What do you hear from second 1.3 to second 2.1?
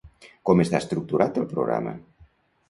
el programa?